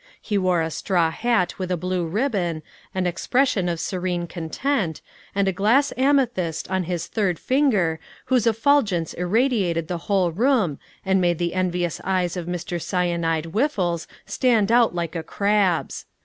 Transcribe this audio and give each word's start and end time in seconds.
He 0.19 0.35
wore 0.35 0.61
a 0.63 0.71
straw 0.71 1.11
hat 1.11 1.59
with 1.59 1.69
a 1.69 1.77
blue 1.77 2.07
ribbon, 2.07 2.63
an 2.95 3.05
expression 3.05 3.69
of 3.69 3.79
serene 3.79 4.25
content, 4.25 4.99
and 5.35 5.47
a 5.47 5.51
glass 5.53 5.93
amethyst 5.95 6.67
on 6.71 6.85
his 6.85 7.05
third 7.05 7.37
finger 7.37 7.99
whose 8.25 8.47
effulgence 8.47 9.13
irradiated 9.13 9.87
the 9.89 9.99
whole 10.09 10.31
room 10.31 10.79
and 11.05 11.21
made 11.21 11.37
the 11.37 11.53
envious 11.53 12.01
eyes 12.03 12.35
of 12.35 12.47
Mr. 12.47 12.81
Cyanide 12.81 13.45
Whiffles 13.53 14.07
stand 14.25 14.71
out 14.71 14.95
like 14.95 15.15
a 15.15 15.21
crab's. 15.21 16.07